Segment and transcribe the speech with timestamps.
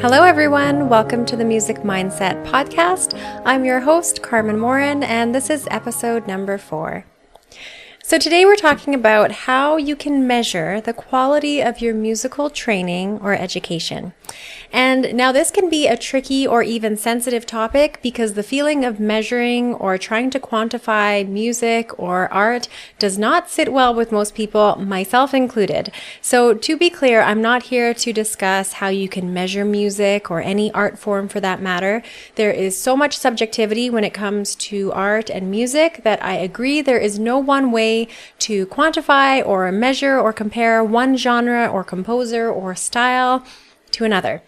[0.00, 0.88] Hello, everyone.
[0.88, 3.20] Welcome to the Music Mindset Podcast.
[3.44, 7.04] I'm your host, Carmen Morin, and this is episode number four.
[8.02, 13.18] So, today we're talking about how you can measure the quality of your musical training
[13.18, 14.14] or education.
[14.72, 19.00] And now, this can be a tricky or even sensitive topic because the feeling of
[19.00, 24.76] measuring or trying to quantify music or art does not sit well with most people,
[24.76, 25.90] myself included.
[26.20, 30.40] So, to be clear, I'm not here to discuss how you can measure music or
[30.40, 32.02] any art form for that matter.
[32.36, 36.80] There is so much subjectivity when it comes to art and music that I agree
[36.80, 38.06] there is no one way
[38.40, 43.44] to quantify or measure or compare one genre or composer or style
[43.92, 44.42] to another.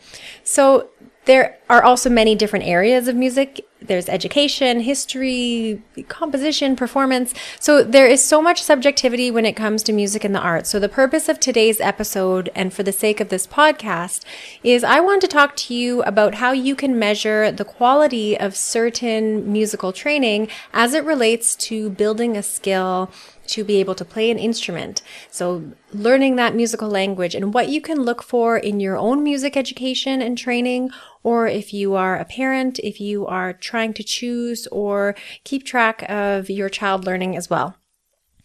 [0.45, 0.91] So
[1.25, 3.67] there are also many different areas of music.
[3.87, 7.35] There's education, history, composition, performance.
[7.61, 10.71] So there is so much subjectivity when it comes to music and the arts.
[10.71, 14.25] So the purpose of today's episode and for the sake of this podcast
[14.63, 18.57] is I want to talk to you about how you can measure the quality of
[18.57, 23.11] certain musical training as it relates to building a skill
[23.47, 25.03] to be able to play an instrument.
[25.31, 29.57] So learning that musical language and what you can look for in your own music
[29.57, 30.91] education and training,
[31.23, 36.05] or if you are a parent, if you are trying to choose or keep track
[36.09, 37.77] of your child learning as well.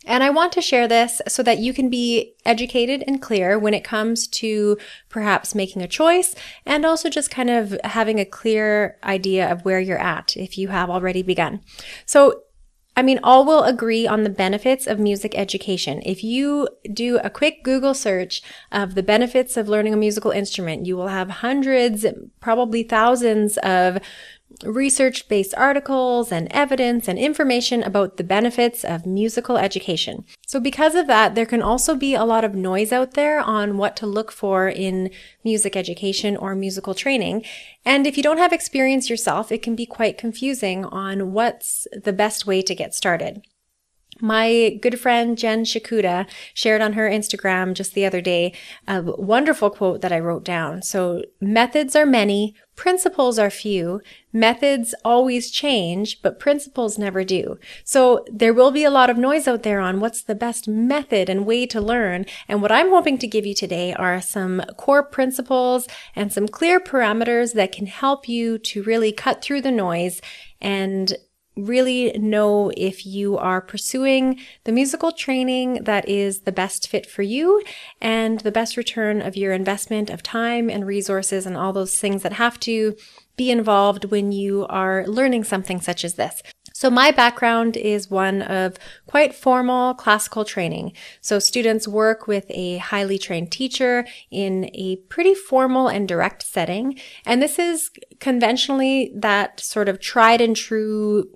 [0.07, 3.73] And I want to share this so that you can be educated and clear when
[3.73, 4.77] it comes to
[5.09, 6.33] perhaps making a choice
[6.65, 10.69] and also just kind of having a clear idea of where you're at if you
[10.69, 11.59] have already begun.
[12.05, 12.43] So
[12.97, 16.01] I mean, all will agree on the benefits of music education.
[16.03, 20.87] If you do a quick Google search of the benefits of learning a musical instrument,
[20.87, 22.07] you will have hundreds,
[22.39, 23.99] probably thousands of
[24.63, 30.25] research based articles and evidence and information about the benefits of musical education.
[30.45, 33.77] So, because of that, there can also be a lot of noise out there on
[33.77, 35.11] what to look for in
[35.43, 37.43] music education or musical training.
[37.85, 42.13] And if you don't have experience yourself, it can be quite confusing on what's the
[42.13, 43.41] best way to get started.
[44.19, 48.53] My good friend Jen Shikuda shared on her Instagram just the other day
[48.87, 50.81] a wonderful quote that I wrote down.
[50.81, 54.01] So, methods are many, principles are few.
[54.33, 57.59] Methods always change, but principles never do.
[57.83, 61.29] So, there will be a lot of noise out there on what's the best method
[61.29, 62.25] and way to learn.
[62.47, 66.79] And what I'm hoping to give you today are some core principles and some clear
[66.79, 70.21] parameters that can help you to really cut through the noise
[70.59, 71.13] and
[71.57, 77.23] really know if you are pursuing the musical training that is the best fit for
[77.23, 77.63] you
[77.99, 82.23] and the best return of your investment of time and resources and all those things
[82.23, 82.95] that have to
[83.35, 86.41] be involved when you are learning something such as this.
[86.73, 90.93] So my background is one of quite formal classical training.
[91.21, 96.99] So students work with a highly trained teacher in a pretty formal and direct setting.
[97.25, 101.31] And this is conventionally that sort of tried and true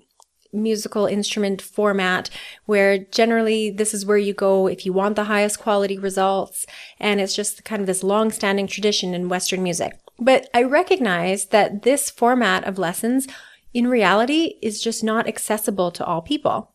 [0.53, 2.29] musical instrument format
[2.65, 6.65] where generally this is where you go if you want the highest quality results.
[6.99, 9.97] And it's just kind of this long standing tradition in Western music.
[10.19, 13.27] But I recognize that this format of lessons
[13.73, 16.73] in reality is just not accessible to all people.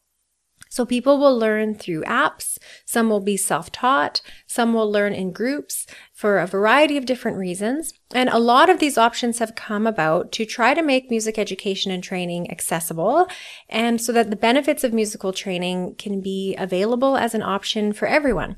[0.76, 2.58] So people will learn through apps.
[2.84, 4.20] Some will be self-taught.
[4.46, 7.94] Some will learn in groups for a variety of different reasons.
[8.12, 11.90] And a lot of these options have come about to try to make music education
[11.90, 13.26] and training accessible
[13.70, 18.06] and so that the benefits of musical training can be available as an option for
[18.06, 18.56] everyone.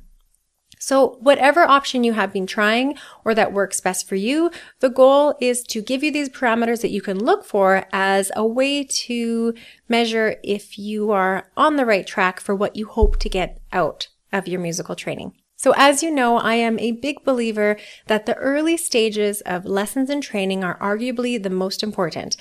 [0.88, 4.50] So whatever option you have been trying or that works best for you,
[4.80, 8.46] the goal is to give you these parameters that you can look for as a
[8.46, 9.52] way to
[9.86, 14.08] measure if you are on the right track for what you hope to get out
[14.32, 15.34] of your musical training.
[15.56, 20.08] So as you know, I am a big believer that the early stages of lessons
[20.08, 22.34] and training are arguably the most important.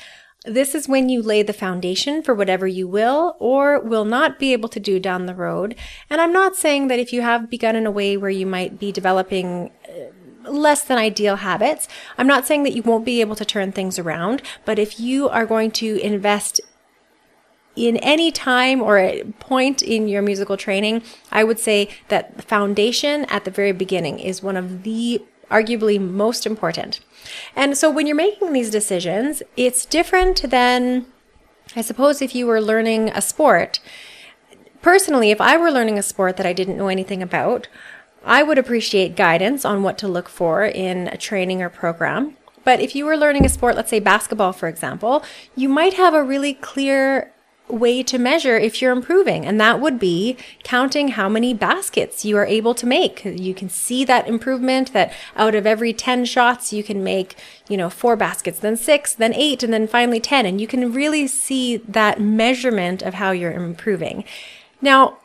[0.46, 4.53] This is when you lay the foundation for whatever you will or will not be
[4.53, 5.75] able to do down the road.
[6.09, 8.80] And I'm not saying that if you have begun in a way where you might
[8.80, 11.88] be developing uh, less than ideal habits,
[12.18, 15.28] I'm not saying that you won't be able to turn things around, but if you
[15.28, 16.62] are going to invest
[17.75, 23.25] in any time or point in your musical training, I would say that the foundation
[23.25, 27.00] at the very beginning is one of the arguably most important.
[27.56, 31.06] And so when you're making these decisions, it's different than,
[31.75, 33.79] I suppose, if you were learning a sport.
[34.81, 37.68] Personally, if I were learning a sport that I didn't know anything about,
[38.24, 42.35] I would appreciate guidance on what to look for in a training or program.
[42.63, 45.24] But if you were learning a sport, let's say basketball, for example,
[45.56, 47.31] you might have a really clear
[47.68, 52.38] way to measure if you're improving, and that would be counting how many baskets you
[52.38, 53.24] are able to make.
[53.25, 57.36] You can see that improvement that out of every 10 shots, you can make,
[57.68, 60.46] you know, four baskets, then six, then eight, and then finally 10.
[60.46, 64.24] And you can really see that measurement of how you're improving.
[64.81, 65.18] Now,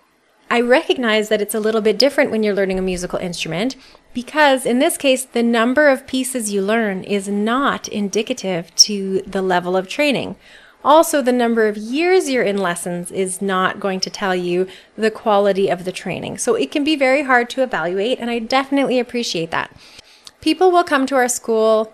[0.50, 3.74] I recognize that it's a little bit different when you're learning a musical instrument
[4.12, 9.40] because in this case, the number of pieces you learn is not indicative to the
[9.40, 10.36] level of training.
[10.84, 15.10] Also, the number of years you're in lessons is not going to tell you the
[15.10, 16.38] quality of the training.
[16.38, 19.74] So it can be very hard to evaluate, and I definitely appreciate that.
[20.40, 21.92] People will come to our school,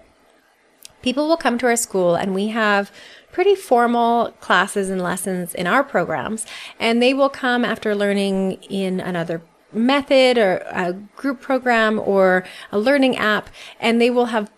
[1.02, 2.90] people will come to our school, and we have
[3.30, 6.46] pretty formal classes and lessons in our programs,
[6.80, 12.42] and they will come after learning in another method or a group program or
[12.72, 14.50] a learning app, and they will have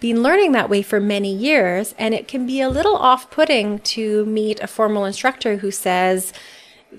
[0.00, 1.94] been learning that way for many years.
[1.98, 6.32] And it can be a little off putting to meet a formal instructor who says,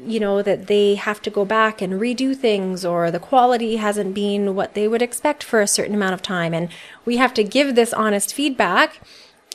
[0.05, 4.13] you know, that they have to go back and redo things or the quality hasn't
[4.13, 6.53] been what they would expect for a certain amount of time.
[6.53, 6.69] And
[7.05, 9.01] we have to give this honest feedback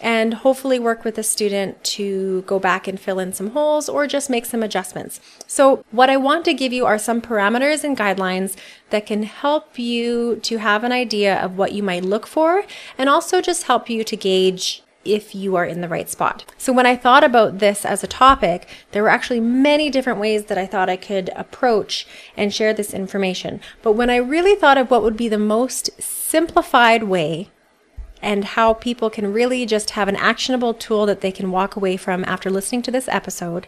[0.00, 4.06] and hopefully work with the student to go back and fill in some holes or
[4.06, 5.20] just make some adjustments.
[5.46, 8.56] So what I want to give you are some parameters and guidelines
[8.90, 12.64] that can help you to have an idea of what you might look for
[12.98, 16.50] and also just help you to gauge if you are in the right spot.
[16.58, 20.46] So when I thought about this as a topic, there were actually many different ways
[20.46, 22.06] that I thought I could approach
[22.36, 23.60] and share this information.
[23.82, 27.50] But when I really thought of what would be the most simplified way
[28.24, 31.96] and how people can really just have an actionable tool that they can walk away
[31.96, 33.66] from after listening to this episode,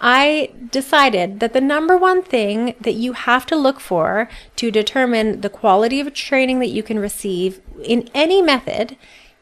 [0.00, 5.40] I decided that the number one thing that you have to look for to determine
[5.40, 8.96] the quality of training that you can receive in any method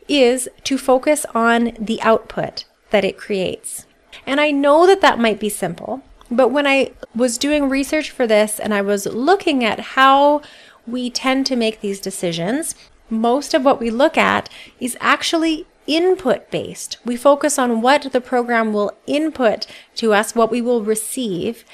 [0.06, 3.86] is to focus on the output that it creates.
[4.26, 8.26] And I know that that might be simple, but when I was doing research for
[8.26, 10.42] this and I was looking at how
[10.86, 12.76] we tend to make these decisions,
[13.10, 14.48] most of what we look at
[14.80, 16.98] is actually input based.
[17.04, 19.66] We focus on what the program will input
[19.96, 21.64] to us, what we will receive,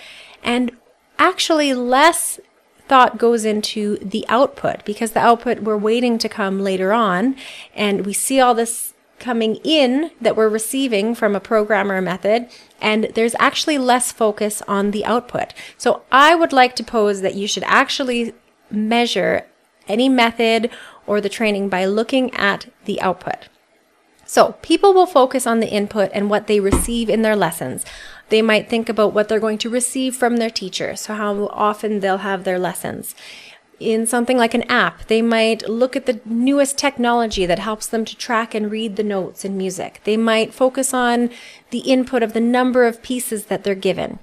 [0.43, 0.73] and
[1.19, 2.41] actually less
[2.89, 7.37] thought goes into the output because the output we're waiting to come later on
[7.73, 12.03] and we see all this coming in that we're receiving from a program or a
[12.03, 12.49] method
[12.81, 15.55] and there's actually less focus on the output.
[15.79, 18.33] So I would like to pose that you should actually
[18.73, 19.47] measure
[19.87, 20.71] any method
[21.11, 23.49] or the training by looking at the output.
[24.25, 27.85] So people will focus on the input and what they receive in their lessons.
[28.29, 31.99] They might think about what they're going to receive from their teacher, so how often
[31.99, 33.17] they'll have their lessons.
[33.81, 38.05] In something like an app, they might look at the newest technology that helps them
[38.05, 40.01] to track and read the notes in music.
[40.05, 41.31] They might focus on
[41.71, 44.21] the input of the number of pieces that they're given.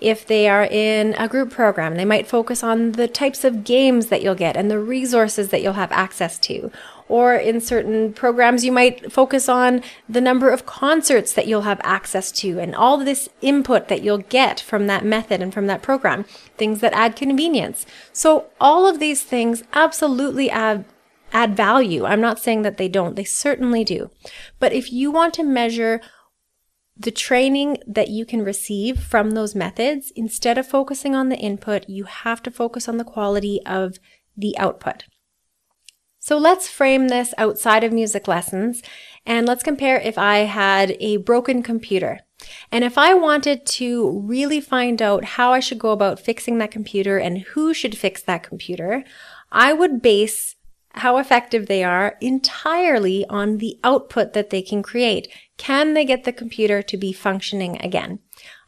[0.00, 4.06] If they are in a group program, they might focus on the types of games
[4.06, 6.70] that you'll get and the resources that you'll have access to.
[7.08, 11.80] Or in certain programs, you might focus on the number of concerts that you'll have
[11.84, 15.82] access to and all this input that you'll get from that method and from that
[15.82, 16.24] program,
[16.56, 17.84] things that add convenience.
[18.12, 20.86] So all of these things absolutely add
[21.34, 22.04] add value.
[22.04, 23.16] I'm not saying that they don't.
[23.16, 24.10] They certainly do.
[24.60, 26.00] But if you want to measure
[26.96, 31.88] the training that you can receive from those methods, instead of focusing on the input,
[31.88, 33.98] you have to focus on the quality of
[34.36, 35.04] the output.
[36.20, 38.82] So let's frame this outside of music lessons
[39.26, 42.20] and let's compare if I had a broken computer.
[42.72, 46.70] And if I wanted to really find out how I should go about fixing that
[46.70, 49.04] computer and who should fix that computer,
[49.52, 50.53] I would base
[50.94, 55.28] how effective they are entirely on the output that they can create.
[55.56, 58.20] Can they get the computer to be functioning again?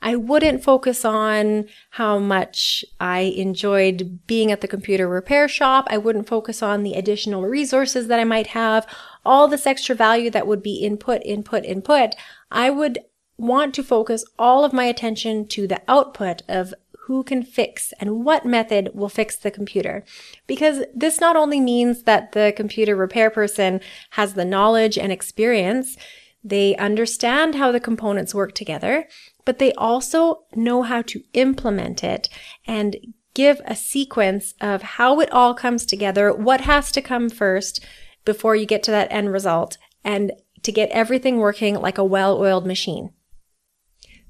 [0.03, 5.87] I wouldn't focus on how much I enjoyed being at the computer repair shop.
[5.89, 8.87] I wouldn't focus on the additional resources that I might have,
[9.25, 12.15] all this extra value that would be input, input, input.
[12.51, 12.99] I would
[13.39, 16.73] want to focus all of my attention to the output of
[17.07, 20.05] who can fix and what method will fix the computer.
[20.49, 25.97] Because this not only means that the computer repair person has the knowledge and experience,
[26.43, 29.07] they understand how the components work together,
[29.45, 32.29] but they also know how to implement it
[32.67, 32.97] and
[33.35, 37.85] give a sequence of how it all comes together, what has to come first
[38.25, 40.33] before you get to that end result, and
[40.63, 43.11] to get everything working like a well oiled machine.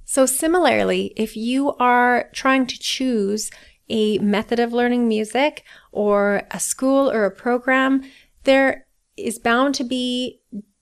[0.07, 3.51] So similarly, if you are trying to choose
[3.89, 8.03] a method of learning music or a school or a program,
[8.45, 8.87] there
[9.17, 10.41] is bound to be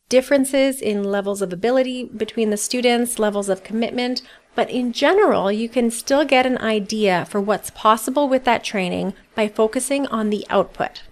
[0.08, 4.20] differences in levels of ability between the students, levels of commitment,
[4.54, 9.14] But in general, you can still get an idea for what's possible with that training
[9.34, 11.02] by focusing on the output.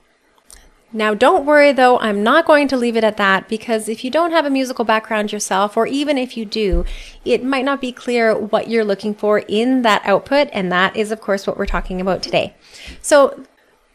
[0.94, 4.10] Now, don't worry though, I'm not going to leave it at that because if you
[4.10, 6.84] don't have a musical background yourself, or even if you do,
[7.24, 10.48] it might not be clear what you're looking for in that output.
[10.52, 12.54] And that is, of course, what we're talking about today.
[13.00, 13.44] So,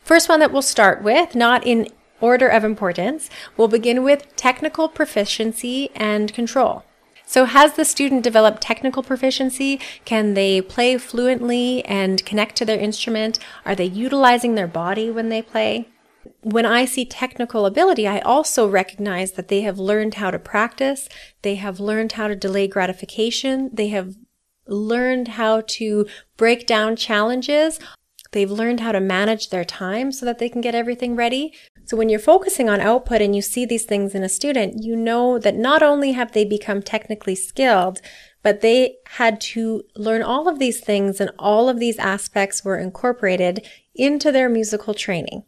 [0.03, 1.89] first one that we'll start with, not in
[2.19, 6.83] order of importance, we'll begin with technical proficiency and control.
[7.27, 9.79] So, has the student developed technical proficiency?
[10.03, 13.37] Can they play fluently and connect to their instrument?
[13.65, 15.89] Are they utilizing their body when they play?
[16.41, 21.09] When I see technical ability, I also recognize that they have learned how to practice.
[21.41, 23.69] They have learned how to delay gratification.
[23.73, 24.15] They have
[24.67, 26.05] learned how to
[26.37, 27.79] break down challenges.
[28.31, 31.53] They've learned how to manage their time so that they can get everything ready.
[31.85, 34.95] So when you're focusing on output and you see these things in a student, you
[34.95, 38.01] know that not only have they become technically skilled,
[38.43, 42.77] but they had to learn all of these things and all of these aspects were
[42.77, 43.65] incorporated
[43.95, 45.43] into their musical training.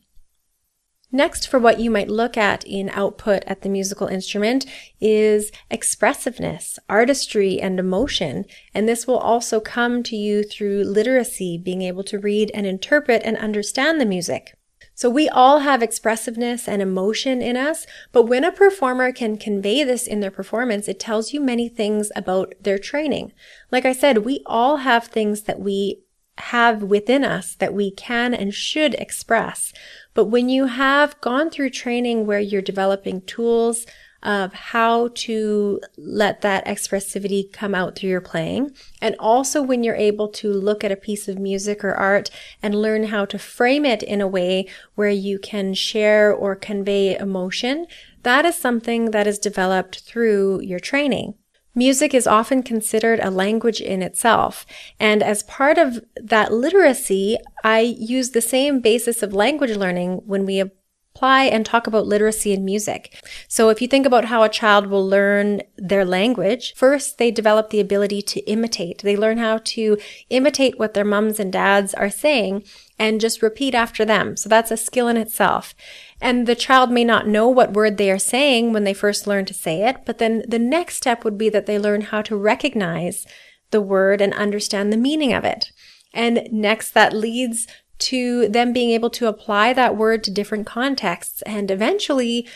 [1.12, 4.68] Next, for what you might look at in output at the musical instrument
[5.02, 8.46] is expressiveness, artistry, and emotion.
[8.76, 13.24] And this will also come to you through literacy, being able to read and interpret
[13.26, 14.54] and understand the music.
[14.94, 19.84] So we all have expressiveness and emotion in us, but when a performer can convey
[19.86, 23.32] this in their performance, it tells you many things about their training.
[23.72, 26.02] Like I said, we all have things that we
[26.40, 29.74] have within us that we can and should express.
[30.14, 33.86] But when you have gone through training where you're developing tools
[34.22, 39.96] of how to let that expressivity come out through your playing, and also when you're
[39.96, 42.30] able to look at a piece of music or art
[42.62, 47.16] and learn how to frame it in a way where you can share or convey
[47.16, 47.88] emotion,
[48.24, 51.34] that is something that is developed through your training.
[51.76, 54.66] Music is often considered a language in itself.
[55.00, 60.46] And as part of that literacy, I use the same basis of language learning when
[60.46, 63.22] we apply and talk about literacy in music.
[63.48, 67.70] So if you think about how a child will learn their language, first they develop
[67.70, 69.00] the ability to imitate.
[69.00, 69.98] They learn how to
[70.30, 72.64] imitate what their mums and dads are saying
[73.00, 74.36] and just repeat after them.
[74.36, 75.74] So that's a skill in itself.
[76.22, 79.46] And the child may not know what word they are saying when they first learn
[79.46, 82.36] to say it, but then the next step would be that they learn how to
[82.36, 83.26] recognize
[83.72, 85.72] the word and understand the meaning of it.
[86.14, 87.68] And next, that leads
[88.00, 92.48] to them being able to apply that word to different contexts and eventually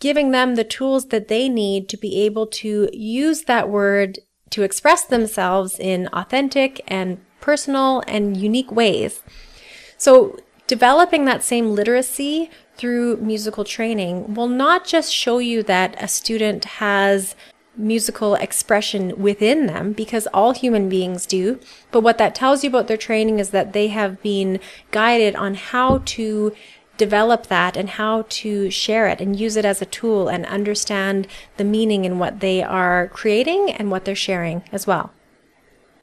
[0.00, 4.18] giving them the tools that they need to be able to use that word
[4.50, 9.22] to express themselves in authentic and personal and unique ways.
[10.00, 16.08] So developing that same literacy through musical training will not just show you that a
[16.08, 17.36] student has
[17.76, 21.60] musical expression within them because all human beings do.
[21.90, 24.58] But what that tells you about their training is that they have been
[24.90, 26.54] guided on how to
[26.96, 31.26] develop that and how to share it and use it as a tool and understand
[31.58, 35.12] the meaning in what they are creating and what they're sharing as well.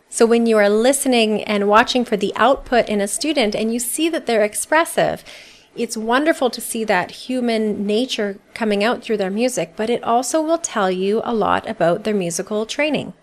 [0.10, 3.80] So when you are listening and watching for the output in a student and you
[3.80, 5.24] see that they're expressive,
[5.76, 10.42] it's wonderful to see that human nature coming out through their music, but it also
[10.42, 13.14] will tell you a lot about their musical training.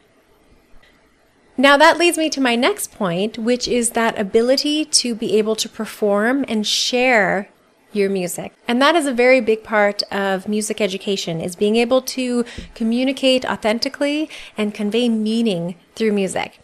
[1.57, 5.57] Now that leads me to my next point, which is that ability to be able
[5.57, 7.49] to perform and share
[7.93, 8.53] your music.
[8.67, 13.45] And that is a very big part of music education is being able to communicate
[13.45, 16.59] authentically and convey meaning through music.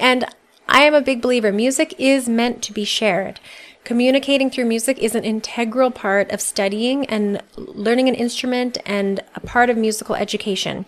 [0.00, 0.24] And
[0.68, 3.40] I am a big believer music is meant to be shared.
[3.84, 9.40] Communicating through music is an integral part of studying and learning an instrument and a
[9.40, 10.86] part of musical education.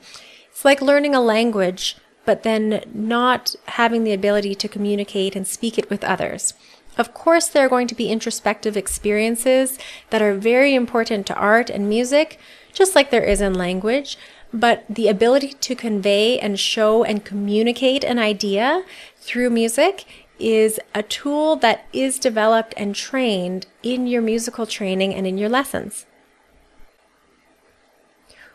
[0.51, 5.77] It's like learning a language, but then not having the ability to communicate and speak
[5.77, 6.55] it with others.
[6.97, 11.69] Of course, there are going to be introspective experiences that are very important to art
[11.69, 12.39] and music,
[12.73, 14.17] just like there is in language.
[14.57, 18.85] But the ability to convey and show and communicate an idea
[19.19, 20.07] through music
[20.39, 25.51] is a tool that is developed and trained in your musical training and in your
[25.51, 26.07] lessons.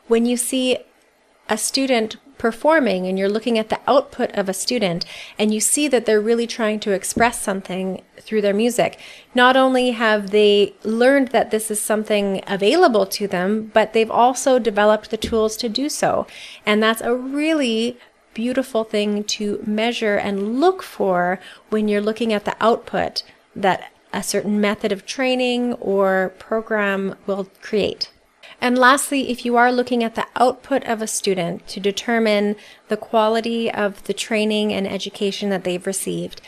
[0.08, 0.80] When you see
[1.50, 5.06] a student performing and you're looking at the output of a student
[5.38, 9.00] and you see that they're really trying to express something through their music,
[9.36, 14.58] not only have they learned that this is something available to them, but they've also
[14.58, 16.26] developed the tools to do so.
[16.66, 18.00] And that's a really
[18.34, 23.22] beautiful thing to measure and look for when you're looking at the output
[23.56, 28.10] that a certain method of training or program will create.
[28.62, 32.56] And lastly, if you are looking at the output of a student to determine
[32.90, 36.42] the quality of the training and education that they've received.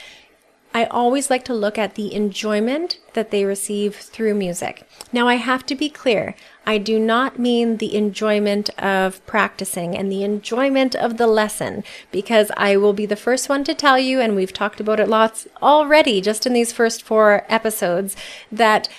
[0.76, 4.88] I always like to look at the enjoyment that they receive through music.
[5.12, 6.36] Now, I have to be clear.
[6.66, 12.52] I do not mean the enjoyment of practicing and the enjoyment of the lesson, because
[12.58, 15.48] I will be the first one to tell you, and we've talked about it lots
[15.62, 18.16] already just in these first four episodes,
[18.52, 18.90] that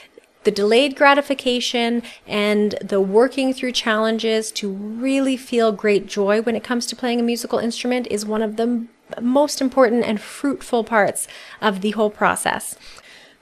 [0.44, 6.64] the delayed gratification and the working through challenges to really feel great joy when it
[6.64, 8.86] comes to playing a musical instrument is one of the
[9.20, 11.26] most important and fruitful parts
[11.60, 12.76] of the whole process.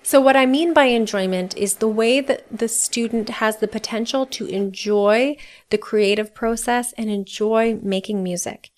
[0.04, 4.26] So, what I mean by enjoyment is the way that the student has the potential
[4.26, 5.36] to enjoy
[5.70, 8.70] the creative process and enjoy making music.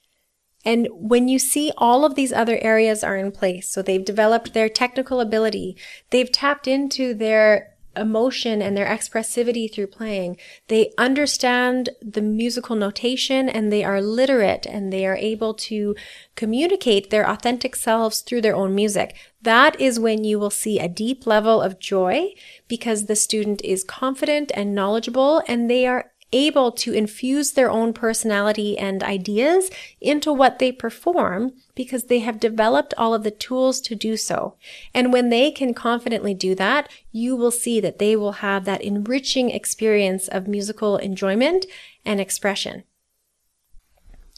[0.67, 4.55] And when you see all of these other areas are in place, so they've developed
[4.55, 5.77] their technical ability,
[6.11, 10.37] they've tapped into their emotion and their expressivity through playing.
[10.69, 15.95] They understand the musical notation and they are literate and they are able to
[16.37, 19.15] communicate their authentic selves through their own music.
[19.43, 22.33] That is when you will see a deep level of joy
[22.67, 27.93] because the student is confident and knowledgeable and they are able to infuse their own
[27.93, 33.81] personality and ideas into what they perform because they have developed all of the tools
[33.81, 34.57] to do so.
[34.93, 38.83] And when they can confidently do that, you will see that they will have that
[38.83, 41.67] enriching experience of musical enjoyment
[42.05, 42.85] and expression.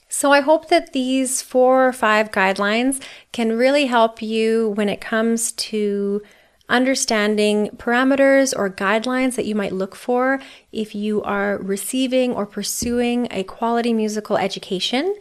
[0.08, 3.02] So I hope that these four or five guidelines
[3.32, 6.22] can really help you when it comes to
[6.68, 10.40] understanding parameters or guidelines that you might look for
[10.72, 15.16] if you are receiving or pursuing a quality musical education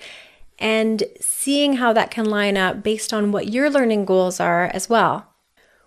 [0.58, 4.90] and seeing how that can line up based on what your learning goals are as
[4.90, 5.34] well.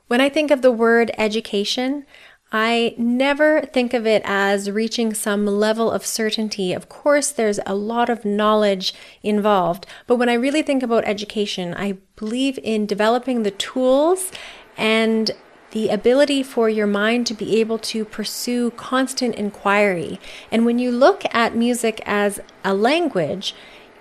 [0.06, 2.06] When I think of the word education,
[2.50, 6.72] I never think of it as reaching some level of certainty.
[6.72, 11.74] Of course, there's a lot of knowledge involved, but when I really think about education,
[11.74, 14.32] I believe in developing the tools
[14.78, 15.30] and
[15.72, 20.18] the ability for your mind to be able to pursue constant inquiry.
[20.50, 23.54] And when you look at music as a language,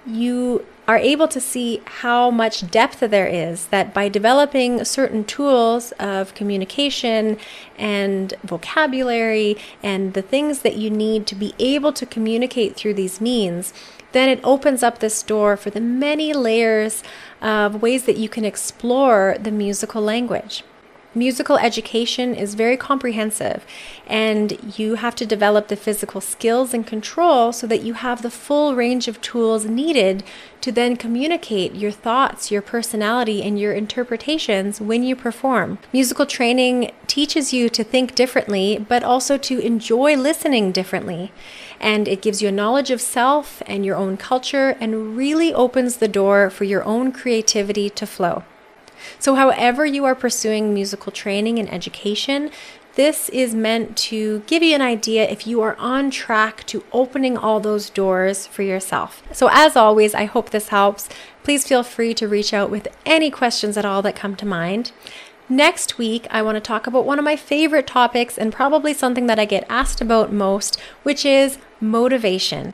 [0.05, 5.91] you are able to see how much depth there is that by developing certain tools
[5.99, 7.37] of communication
[7.77, 13.19] and vocabulary and the things that you need to be able to communicate through these
[13.19, 13.73] means,
[14.13, 17.03] then it opens up this door for the many layers
[17.41, 20.63] of ways that you can explore the musical language.
[21.17, 23.65] Musical education is very comprehensive,
[24.05, 28.29] and you have to develop the physical skills and control so that you have the
[28.29, 30.23] full range of tools needed
[30.61, 35.79] to then communicate your thoughts, your personality, and your interpretations when you perform.
[35.91, 41.31] Musical training teaches you to think differently, but also to enjoy listening differently.
[41.79, 45.97] And it gives you a knowledge of self and your own culture and really opens
[45.97, 48.43] the door for your own creativity to flow.
[49.19, 52.51] So, however, you are pursuing musical training and education,
[52.97, 57.37] this is meant to give you an idea if you are on track to opening
[57.37, 59.21] all those doors for yourself.
[59.31, 61.07] So, as always, I hope this helps.
[61.43, 64.93] Please feel free to reach out with any questions at all that come to mind.
[65.47, 69.27] Next week, I want to talk about one of my favorite topics and probably something
[69.27, 72.73] that I get asked about most, which is motivation.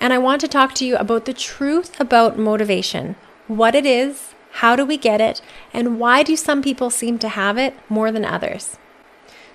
[0.00, 3.16] And I want to talk to you about the truth about motivation,
[3.48, 5.40] what it is, how do we get it?
[5.72, 8.76] And why do some people seem to have it more than others?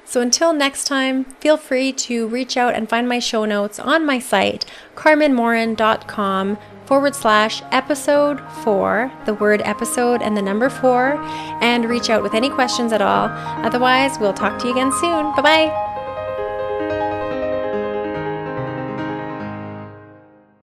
[0.05, 4.05] So until next time, feel free to reach out and find my show notes on
[4.05, 11.15] my site, carmenmorin.com forward slash episode four, the word episode and the number four,
[11.61, 13.29] and reach out with any questions at all.
[13.65, 15.33] Otherwise, we'll talk to you again soon.
[15.35, 15.92] Bye bye.